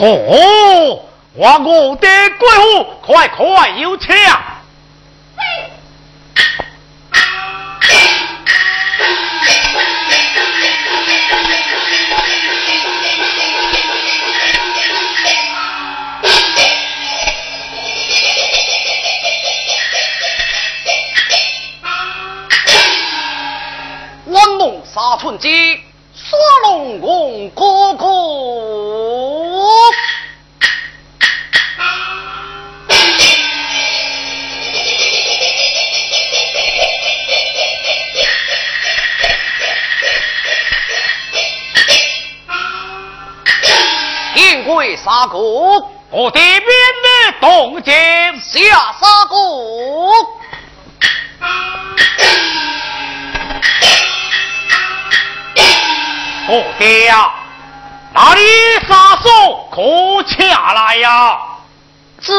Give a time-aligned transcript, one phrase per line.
[0.00, 1.02] 哦，
[1.34, 4.14] 我我的贵妇，快快有请。
[24.26, 25.80] 万龙杀春鸡，
[45.18, 47.92] 为杀谷，我这边的动静
[48.40, 50.12] 下杀谷。
[56.50, 57.32] 我爹呀，
[58.14, 58.40] 哪里
[58.88, 61.38] 杀手可下来呀？
[62.20, 62.32] 是。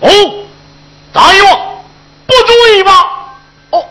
[0.00, 0.08] 哦，
[1.12, 1.84] 大王，
[2.26, 3.08] 不注意吧？
[3.70, 3.86] 哦，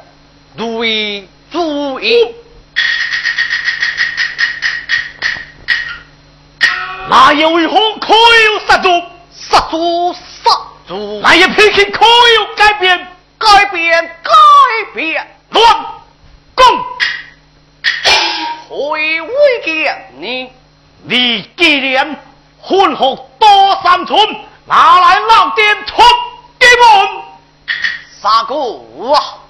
[0.57, 2.35] 注意，注意。
[7.13, 8.89] 哪有为何可有杀猪？
[9.29, 10.49] 杀猪杀
[10.87, 13.07] 猪，哪一脾气可有改变？
[13.37, 14.31] 改变改
[14.95, 15.85] 变，乱
[16.55, 16.65] 共
[18.67, 19.29] 回威
[19.63, 20.51] 见你？
[21.03, 22.17] 你既然
[22.59, 24.17] 混合多三寸，
[24.65, 26.01] 拿来老爹出
[26.57, 27.23] 给门？
[28.23, 29.42] 杀狗啊！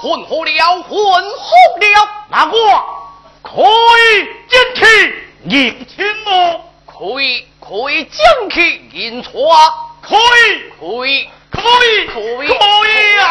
[0.00, 2.54] 混合了，混合了，那我
[3.42, 3.62] 可
[3.98, 4.82] 以进去
[5.44, 6.64] 认亲么？
[6.86, 9.30] 可以，可以进去迎娶，
[10.00, 12.54] 可以，可以，可以，可以，可
[12.88, 13.24] 以啊！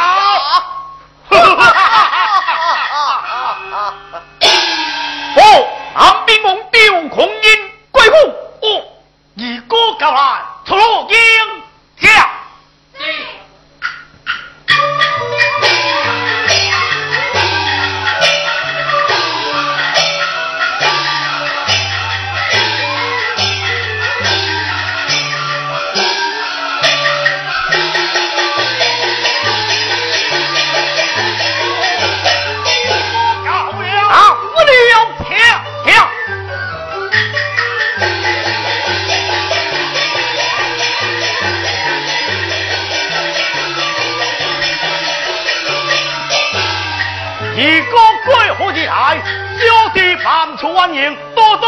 [5.36, 5.42] 哦，
[5.95, 6.80] 南边王雕
[7.10, 8.15] 孔英贵妇，
[8.62, 8.68] 哦，
[9.38, 11.15] 二哥到来，出迎驾。
[49.59, 51.67] 小弟犯错万迎，多多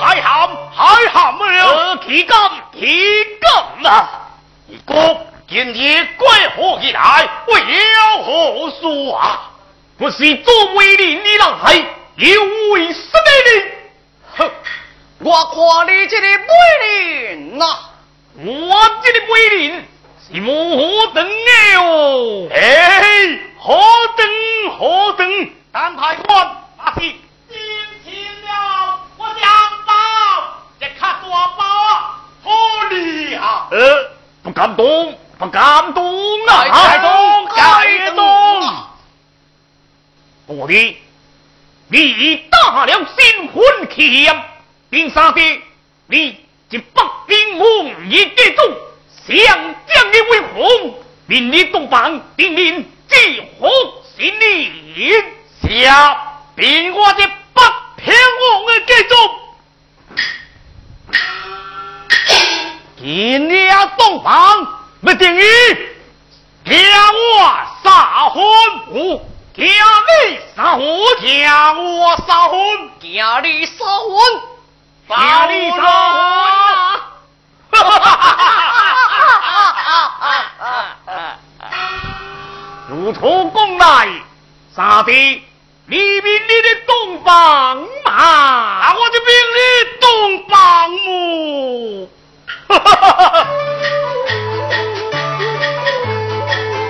[0.00, 1.96] 海涵海涵了。
[1.96, 4.30] 提纲提纲啊！
[4.70, 6.26] 二哥今日归
[6.56, 7.28] 何以来？
[7.48, 9.50] 为了何事啊？
[9.98, 11.84] 不是做威廉的来，
[12.16, 12.42] 又
[12.72, 13.62] 为什么呢？
[14.38, 14.50] 哼！
[15.18, 16.36] 我看你这个威
[16.86, 17.64] 廉呐，
[18.38, 19.86] 我这个威廉
[20.26, 22.48] 是何等的哦？
[22.54, 23.38] 哎，
[23.68, 23.74] 何
[24.16, 24.26] 等
[24.78, 25.50] 何等？
[25.70, 27.18] 但太官那是进
[28.02, 28.14] 亲
[28.46, 29.42] 了，我想
[29.86, 31.64] 到这卡多包
[32.42, 32.48] 好
[32.88, 33.66] 厉害。
[33.70, 34.10] 呃，
[34.42, 36.64] 不敢动，不敢动啊！
[36.72, 38.74] 该动，该动。
[40.46, 40.96] 我的，
[41.88, 43.62] 你大了新婚
[43.94, 44.44] 契约，
[44.88, 45.42] 并杀的
[46.06, 48.76] 你这北平王爷之中，
[49.26, 49.36] 想
[49.86, 50.94] 将你为红，
[51.26, 53.68] 命你东方，命令继火
[54.16, 54.88] 新年。
[55.60, 55.66] 下
[56.56, 57.62] 凭我的北
[57.96, 59.14] 平王的记住，
[62.96, 64.66] 今日洞房
[65.02, 65.42] 不定于
[66.64, 67.52] 叫我
[67.84, 68.40] 杀婚，
[69.54, 70.82] 叫你杀婚，
[71.20, 72.56] 叫我杀婚，
[73.00, 74.16] 叫你杀婚，
[75.08, 75.16] 叫
[75.50, 75.76] 你杀
[76.12, 76.18] 婚。
[82.90, 84.08] 如图攻来，
[84.74, 85.12] 杀敌
[85.84, 89.60] 你命你的东方马，我就命你
[90.00, 90.08] 东
[90.48, 92.08] 方母。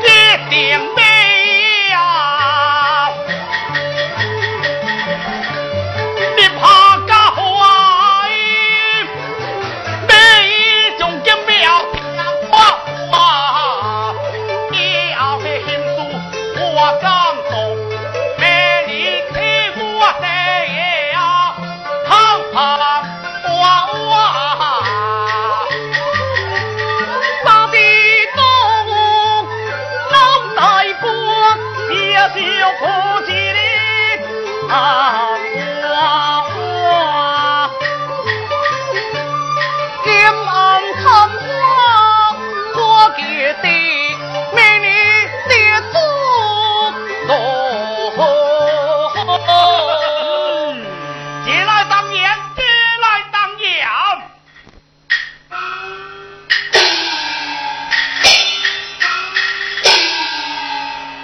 [0.05, 0.07] 一
[0.51, 0.57] 定
[0.95, 1.03] 美
[32.35, 32.41] 就
[32.79, 32.83] 不
[33.27, 33.59] 吉利
[34.69, 34.75] 啊！
[35.91, 36.91] 我
[40.05, 40.57] 金暗
[40.95, 41.41] 探花，
[42.77, 42.79] 我
[43.17, 43.21] 给
[43.55, 43.65] 的
[44.53, 44.87] 美女
[45.49, 45.51] 的
[45.93, 45.95] 祖
[47.27, 47.31] 宗。
[51.45, 52.17] 借来当言，
[52.55, 52.63] 借
[53.01, 53.67] 来当言。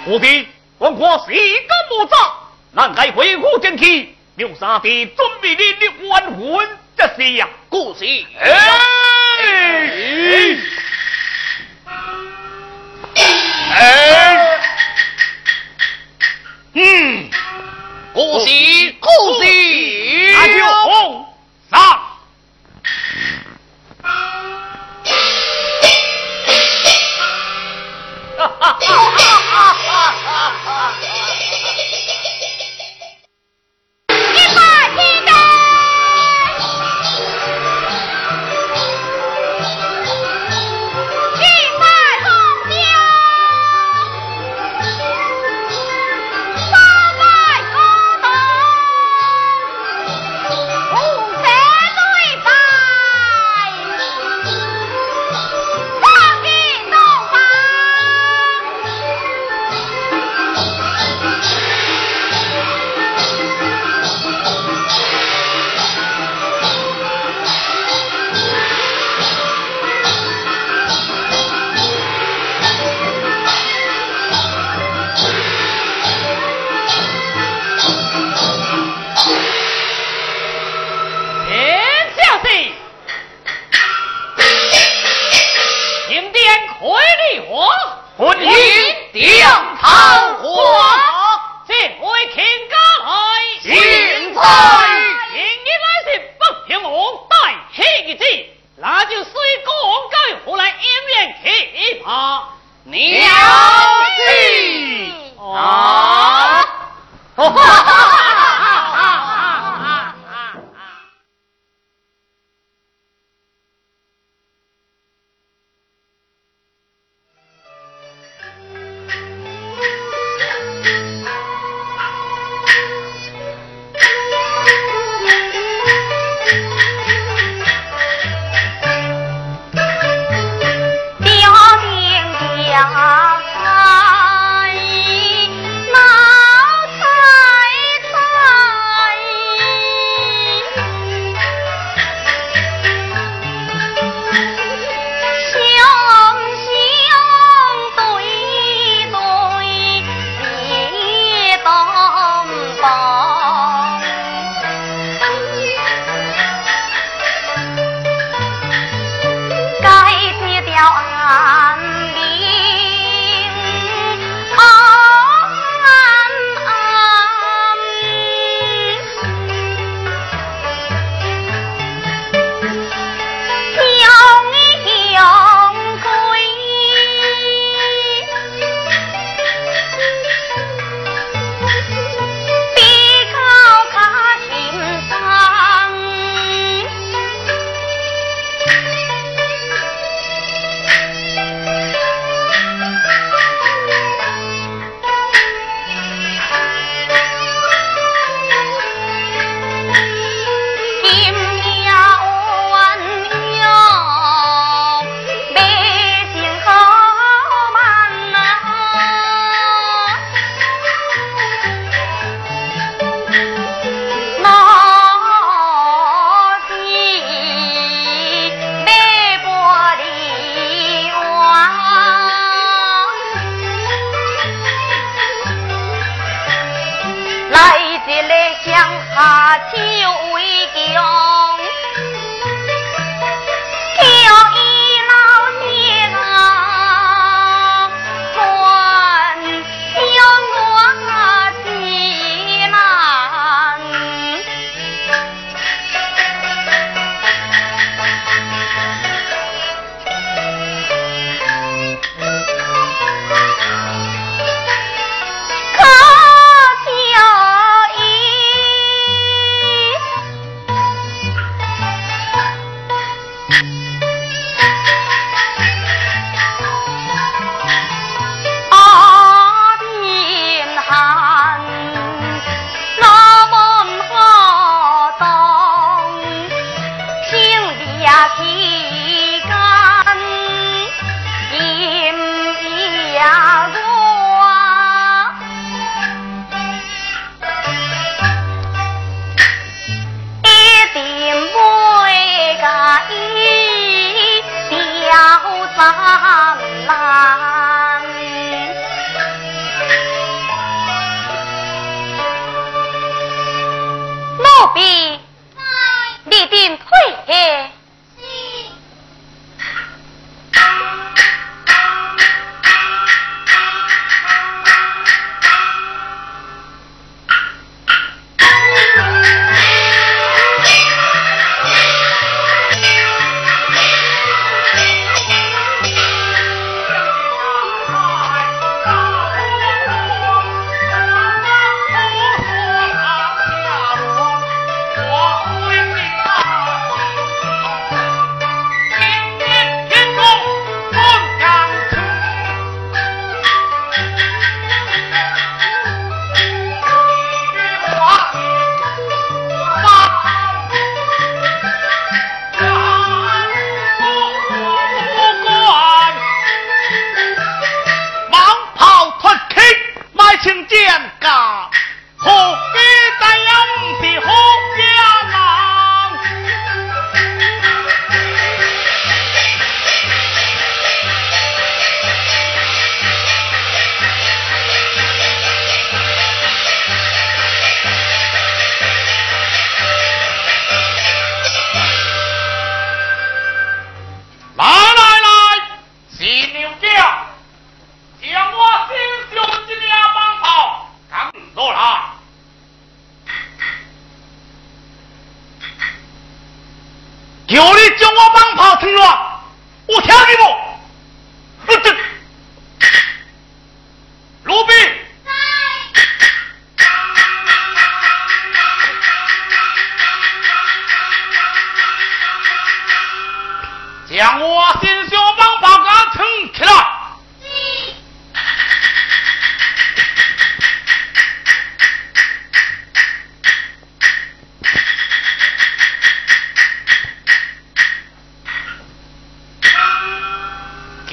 [0.07, 0.44] 我的
[0.95, 2.31] 文国是一个木吒，
[2.71, 7.49] 难在回府正气，刘三弟准备你的完婚这是呀。
[7.67, 8.05] 故事，
[8.39, 8.49] 哎！
[13.73, 14.59] 哎，
[16.73, 17.29] 嗯，
[18.13, 18.49] 故事，
[86.79, 86.91] 停电开
[87.31, 87.53] 礼花，
[88.17, 88.49] 婚姻
[89.13, 89.21] 定
[89.79, 89.87] 桃
[90.41, 90.43] 花，
[91.67, 92.35] 这位卿
[92.69, 93.09] 家来，
[93.61, 93.65] 现
[94.33, 94.39] 在
[95.31, 96.07] 今日来是
[96.39, 96.91] 北平王
[97.29, 97.33] 带
[97.73, 97.77] 喜
[98.15, 98.23] 子，
[98.77, 99.31] 那就随
[99.63, 99.73] 公
[100.11, 100.15] 该
[100.45, 100.73] 何来姻
[101.09, 101.45] 缘去
[102.01, 102.05] 吧。
[102.85, 102.93] 了
[104.17, 104.19] 解
[105.39, 105.43] 啊！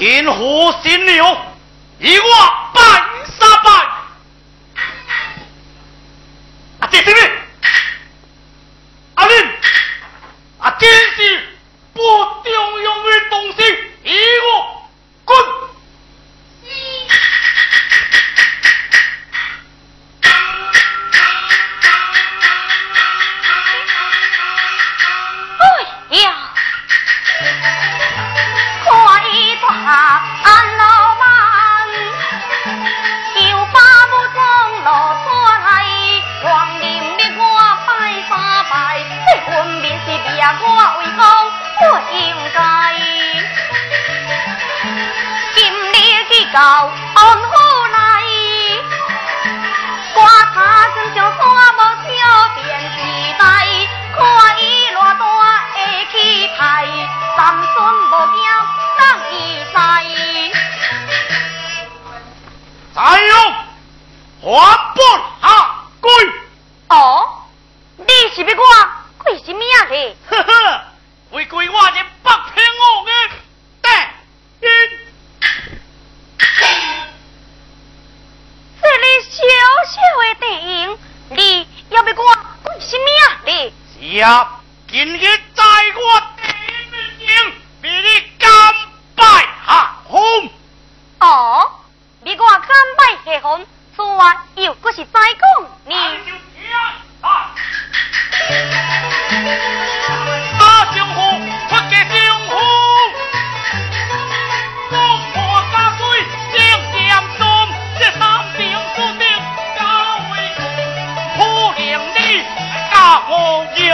[0.02, 1.36] 说话又
[2.00, 2.61] 不是再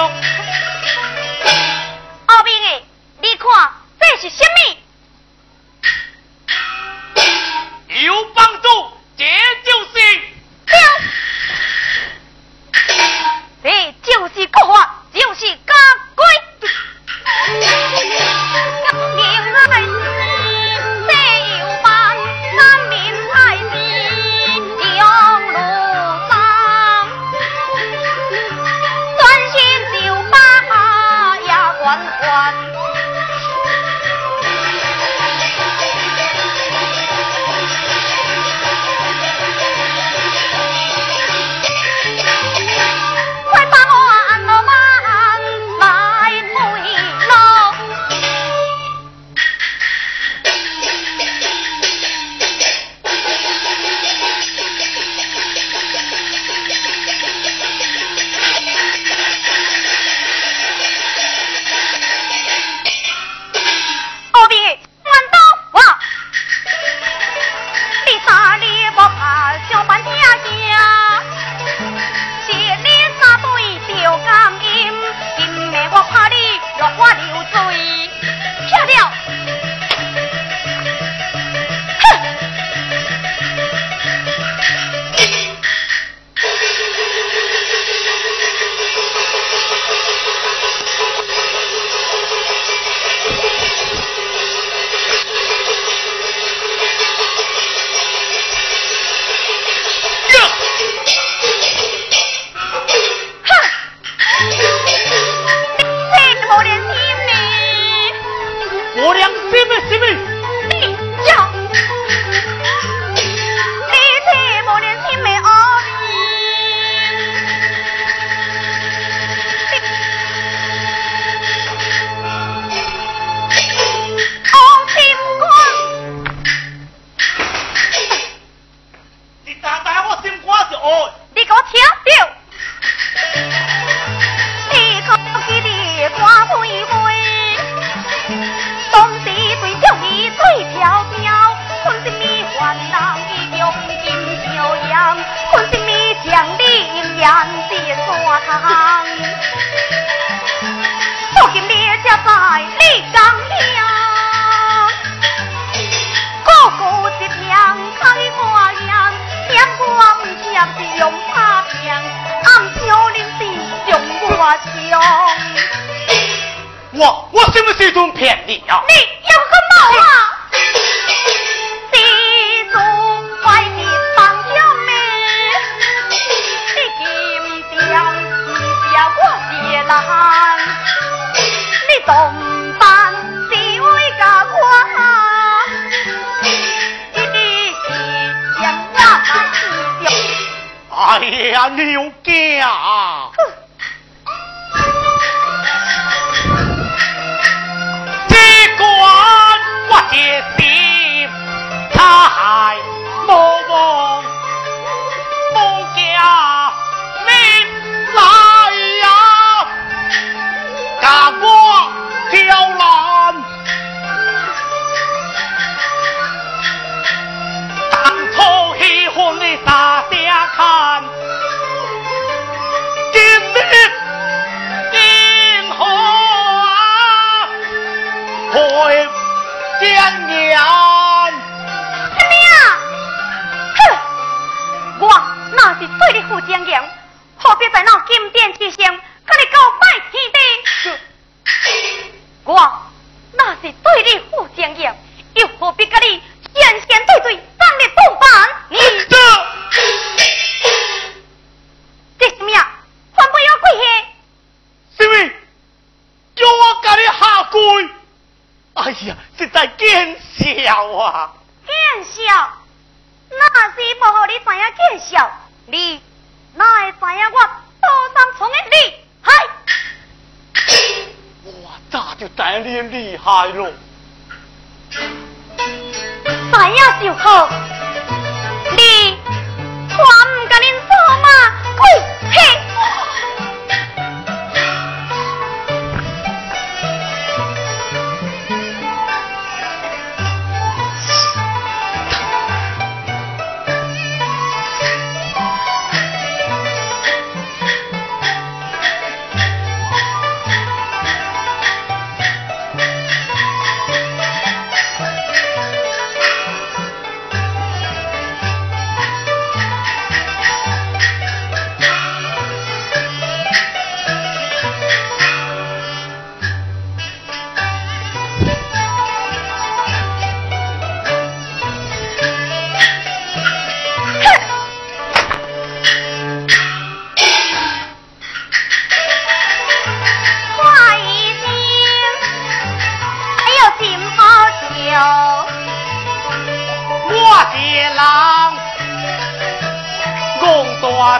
[0.08, 0.24] walk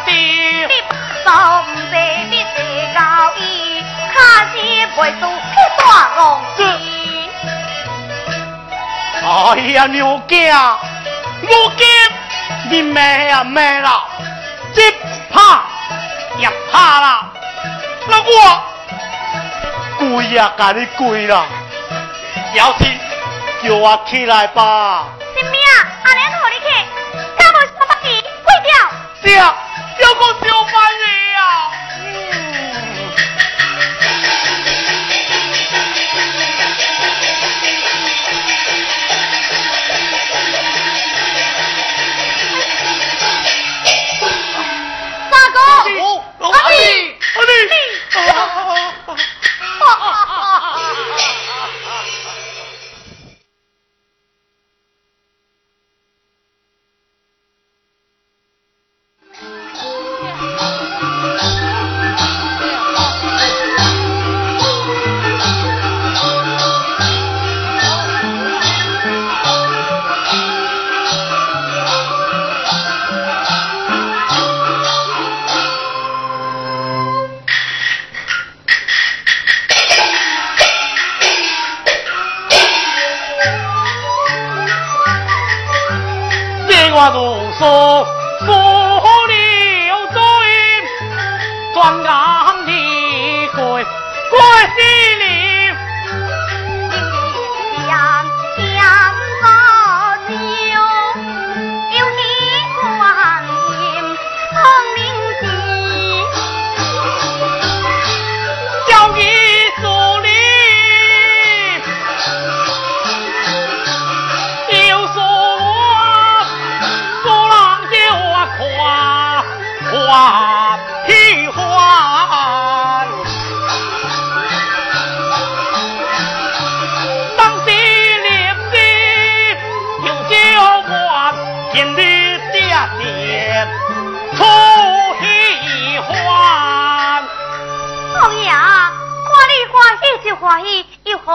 [0.04, 0.10] 的。
[0.12, 1.94] 你不唔得
[2.30, 2.58] 你得
[2.94, 3.00] 高
[3.36, 3.84] 义，
[4.14, 4.16] 卡
[4.52, 4.56] 西
[4.96, 5.82] 背书去大
[6.16, 6.20] 龙
[6.56, 6.58] 子。
[9.20, 9.26] 哎
[9.72, 10.78] 呀，牛家，
[11.42, 11.84] 牛家，
[12.70, 14.04] 你咩啊咩啦？
[14.74, 14.90] 这
[15.30, 15.64] 怕
[16.38, 17.28] 也怕啦，
[18.06, 18.62] 那我
[19.98, 21.44] 跪呀，给你跪啦！
[22.54, 22.98] 小心，
[23.62, 25.08] 叫我起来吧。
[25.36, 25.70] 什么啊？
[26.04, 26.66] 阿莲和你去，
[27.36, 27.68] 干么事？
[28.44, 28.72] 跪掉。
[29.22, 29.54] 是啊，
[30.00, 31.17] 有个小半夜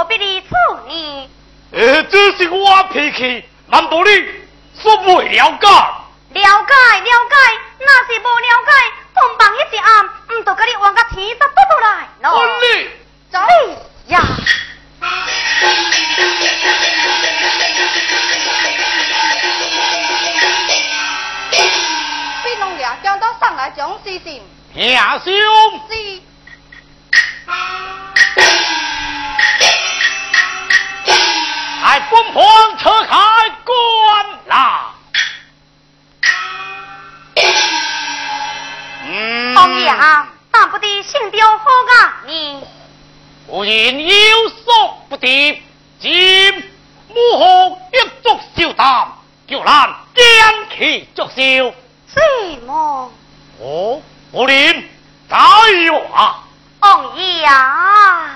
[0.03, 0.47] 何必理处
[0.85, 1.29] 呢？
[1.71, 4.09] 呃，这是我脾气，难道你
[4.81, 5.67] 说不了解？
[5.69, 7.35] 了解了解，
[7.79, 8.73] 那是不了解，
[9.15, 12.35] 同房一一暗，唔就甲你往个天都倒倒来咯。
[12.37, 12.89] 我你
[13.31, 13.39] 走
[14.07, 14.19] 呀！
[22.43, 24.43] 飞龙俩将到上来讲事情，
[24.75, 24.83] 兄
[25.23, 25.33] 兄，
[25.87, 26.21] 是
[31.93, 33.15] 还本皇车开
[33.63, 34.95] 关啦。
[39.05, 39.93] 嗯，王爷，
[40.49, 42.63] 但不得性调好啊你。
[43.47, 45.61] 无人有所不敌，
[45.99, 46.71] 今
[47.09, 49.11] 母后一足小胆，
[49.47, 50.25] 叫咱将
[50.75, 51.75] 其作秀。
[52.07, 53.11] 什么？
[53.59, 54.01] 哦，
[54.31, 54.89] 不灵，
[55.29, 55.37] 再
[55.85, 56.43] 有啊！
[56.79, 58.35] 王爷啊！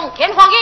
[0.00, 0.52] 奉，天花语，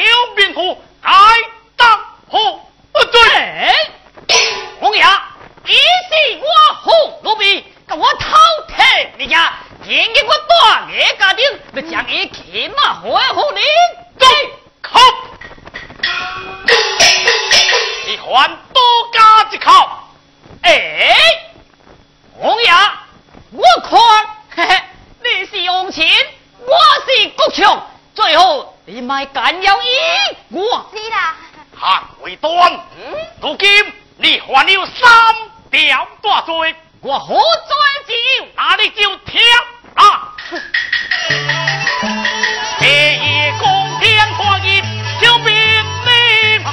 [0.00, 1.10] 两桥兵图，该
[1.76, 2.38] 当何
[3.04, 3.20] 罪？
[4.80, 5.04] 王爷，
[5.64, 6.46] 你是我
[6.82, 6.90] 胡
[7.22, 8.26] 奴婢，跟我偷
[8.68, 8.76] 听
[9.18, 9.52] 你家，
[9.84, 11.44] 今日我大爷家丁，
[11.74, 13.60] 要将伊骑马回府里
[14.18, 14.26] 走，
[14.80, 14.98] 口，
[18.06, 18.82] 你还多
[19.12, 19.88] 加一口。
[20.62, 21.14] 哎，
[22.38, 22.70] 王爷，
[23.52, 23.98] 我看，
[24.56, 24.82] 嘿嘿，
[25.22, 26.08] 你是用钱，
[26.58, 26.74] 我
[27.06, 29.90] 是国强，最后你卖干要赢
[30.50, 30.90] 我。
[30.92, 31.36] 是啦。
[31.76, 32.80] 汉为端，
[33.40, 33.68] 如今
[34.16, 35.34] 你犯了三
[35.70, 37.42] 条大罪，我何罪
[38.06, 38.46] 之有？
[38.56, 39.40] 那你就听
[39.94, 40.32] 啊！
[42.78, 44.82] 第一公天化一
[45.20, 46.64] 小兵令，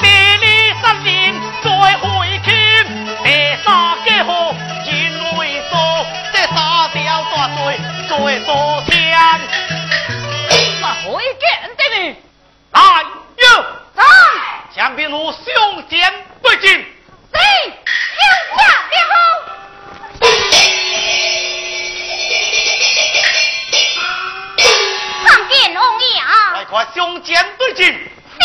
[0.00, 0.06] 第
[0.40, 0.44] 二
[0.82, 1.12] 三年
[1.62, 1.68] 再
[1.98, 2.02] 会
[2.44, 2.52] 天，
[3.24, 3.26] 第
[3.62, 3.64] 三
[4.04, 4.92] 结合进
[5.36, 5.38] 为
[5.68, 5.72] 数，
[6.32, 6.56] 这三
[6.92, 7.02] 条
[7.34, 7.58] 大罪
[8.08, 8.52] 最多
[14.74, 16.12] 将兵如凶险
[16.42, 16.68] 不进。
[16.68, 16.88] 是，
[17.32, 17.38] 天
[18.56, 18.58] 下
[18.90, 19.14] 便好。
[25.24, 26.64] 放！
[26.64, 27.84] 快凶险不进。
[27.84, 28.40] 是，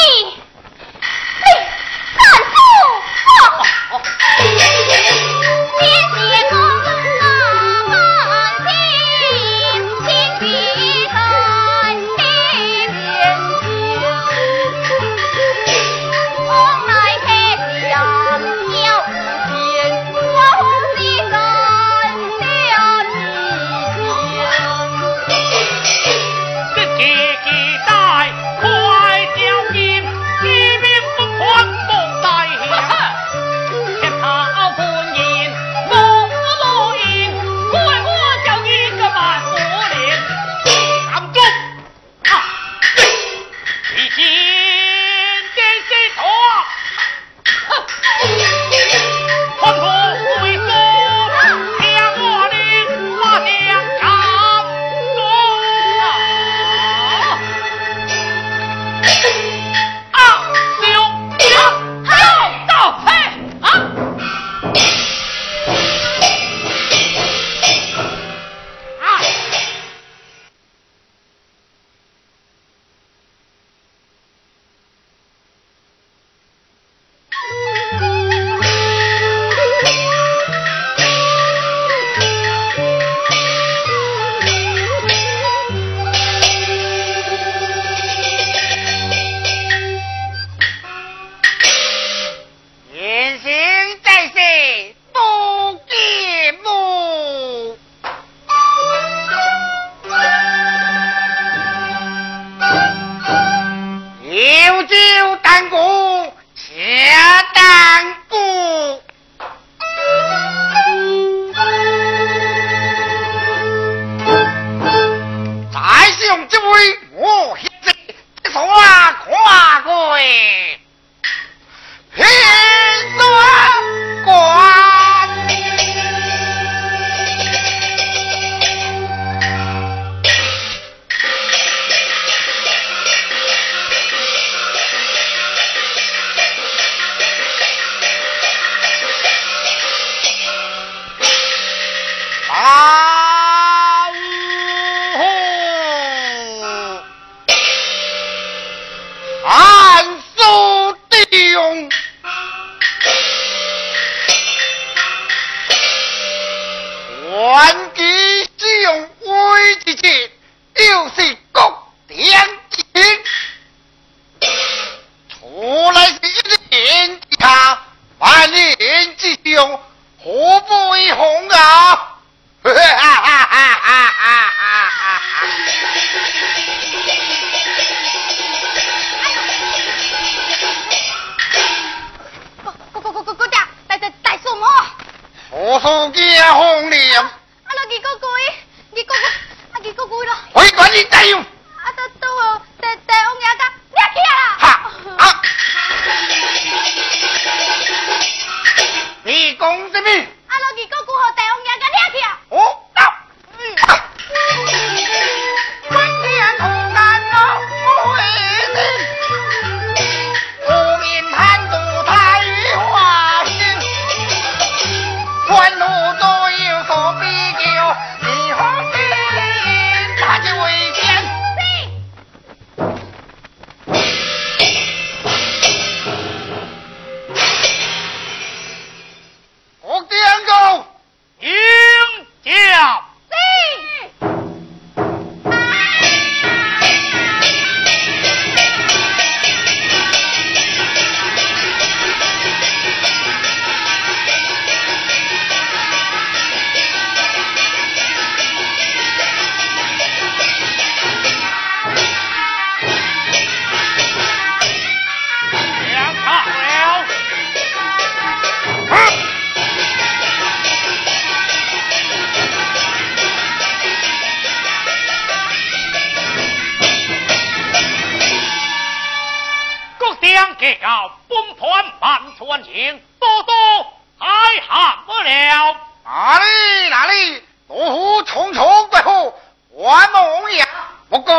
[270.60, 274.28] 叫本团万传情，多多还
[274.68, 275.78] 喊不了。
[276.03, 279.34] 哪里哪里，老虎重重归后，
[279.78, 280.68] 还梦呀，
[281.10, 281.34] 不该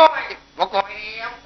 [0.55, 0.79] 不该。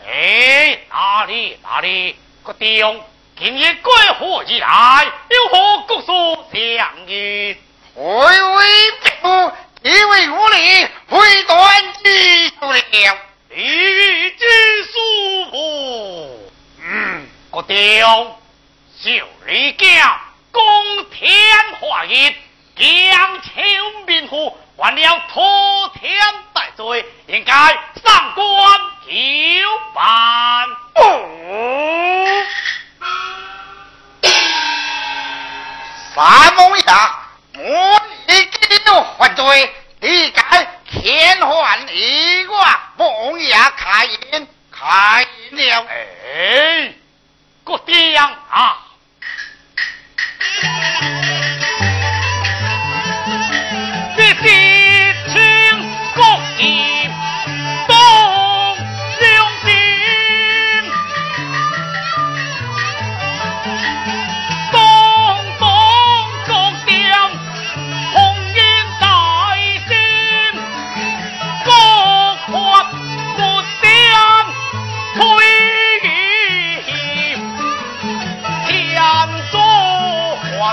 [0.07, 3.03] 哎，哪里哪里，个弟兄，
[3.37, 5.11] 今日归何而来？
[5.29, 7.57] 有何国事相遇？
[7.93, 9.51] 回位别夫，
[9.81, 13.17] 一位无礼，回断机不了。
[13.49, 16.51] 礼遇之书不？
[16.81, 18.35] 嗯，个弟兄，
[18.99, 19.09] 小
[19.45, 20.19] 李家
[20.51, 20.61] 公
[21.09, 21.31] 天
[21.79, 22.35] 化日，
[22.75, 26.13] 将清民户还了托天
[26.53, 29.09] 戴罪，应该上官求
[29.93, 30.67] 办。
[30.95, 31.01] 哦，
[36.13, 37.19] 三梦呀，
[37.55, 45.85] 我已经犯罪，你该天还一卦，梦呀开言开言了。
[45.87, 46.93] 哎，
[47.65, 48.85] 个爹样啊！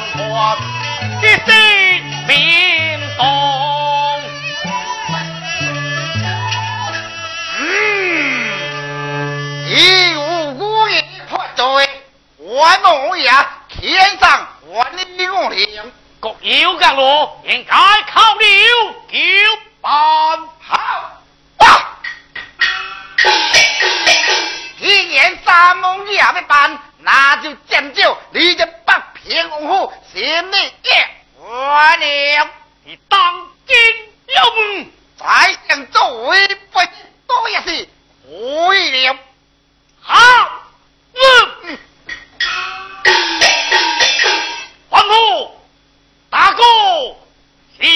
[0.02, 0.58] 幻幻，
[1.22, 1.46] 一世
[2.26, 3.20] 变动。
[7.58, 7.60] 嗯，
[9.68, 11.64] 一无辜也犯罪，
[12.38, 15.92] 还梦呀，天上还你我灵。
[16.18, 17.74] 各有各路，应该
[18.12, 18.46] 考虑
[19.10, 19.18] 就
[19.80, 19.90] 办
[20.60, 20.78] 好
[21.58, 21.98] 啊！
[24.78, 28.94] 既然三梦也要办，那就讲究你这北
[29.24, 31.08] 天王府心里也
[31.38, 32.50] 完了。
[32.84, 33.76] 你当今
[34.26, 36.80] 有门，再想作为不
[37.28, 37.88] 多也是
[38.26, 39.16] 会了。
[40.00, 40.18] 好，
[41.14, 41.78] 嗯，
[44.90, 45.62] 皇后
[46.28, 46.64] 大哥
[47.78, 47.88] 先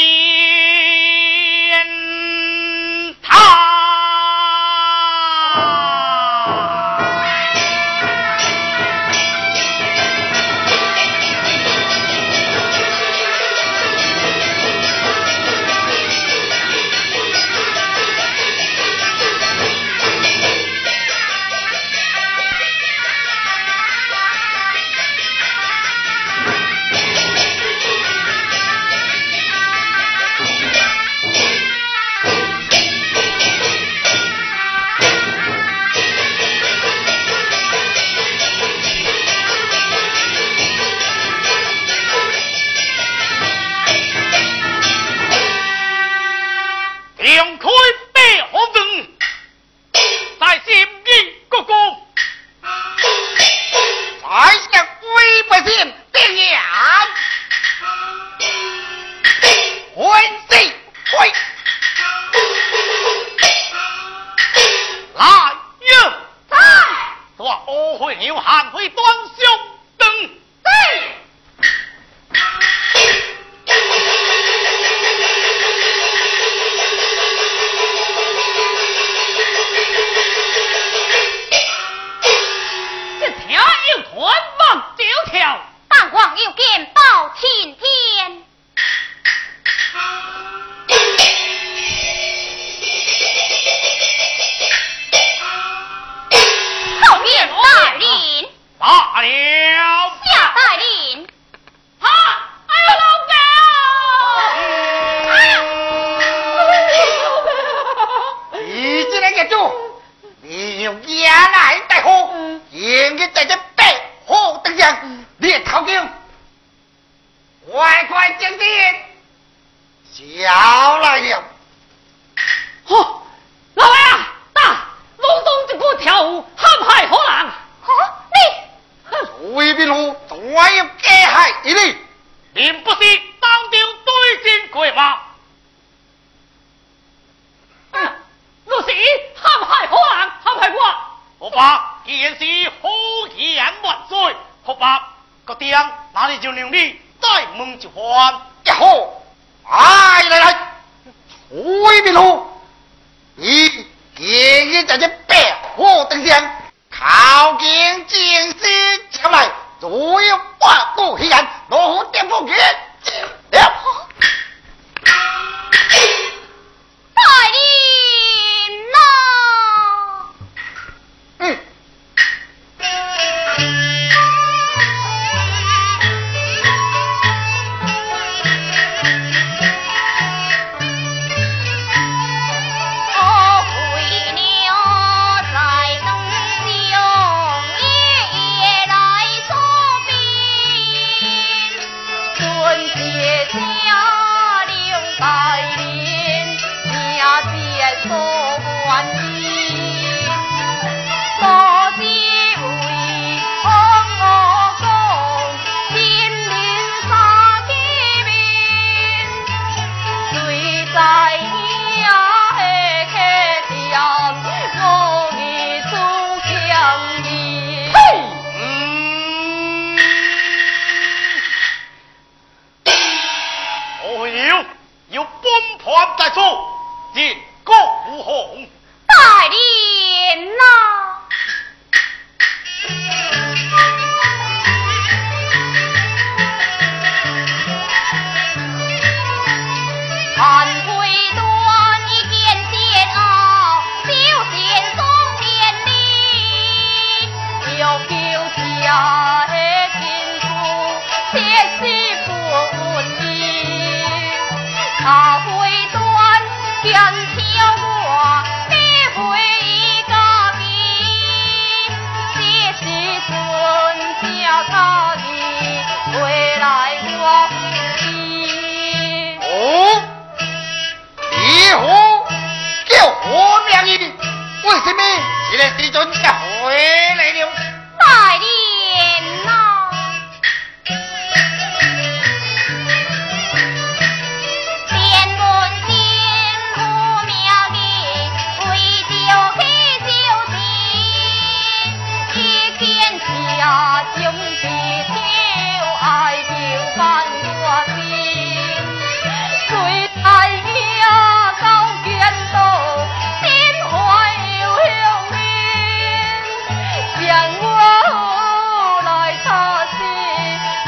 [84.17, 84.25] 有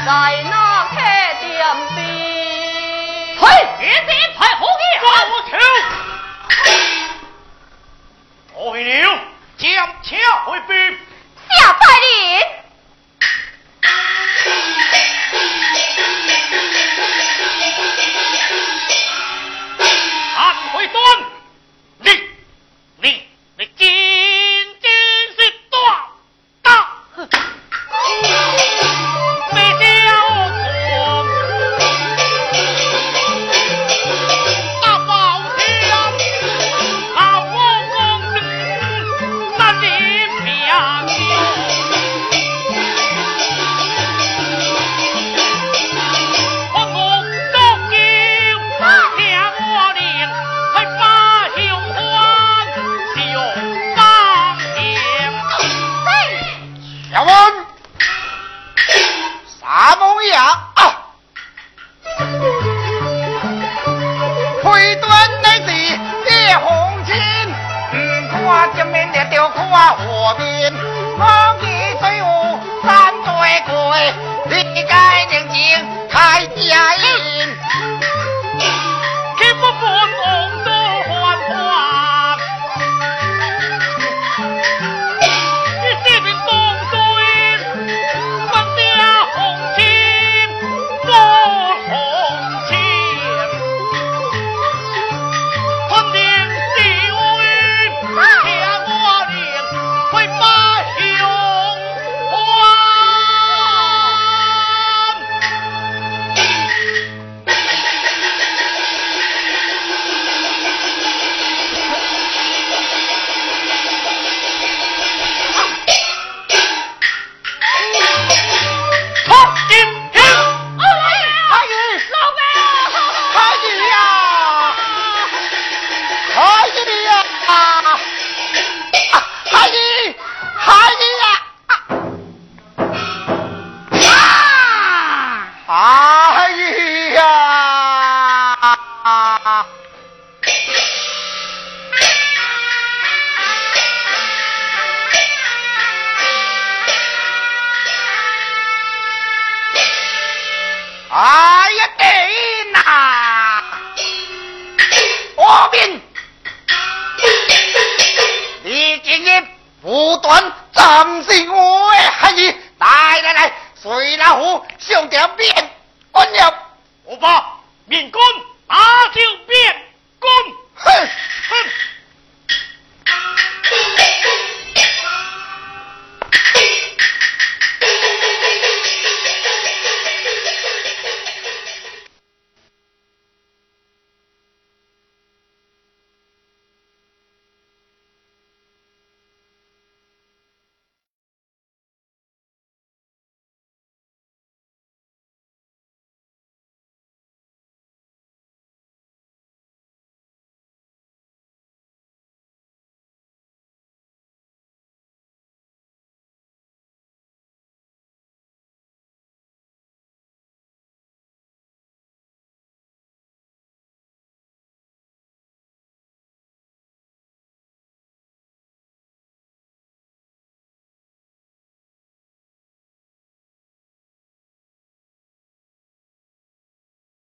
[0.09, 0.15] 在
[0.49, 2.03] 那开店边，
[3.37, 3.45] 嘿，
[3.77, 5.05] 点点菜好个，
[5.51, 5.98] 好。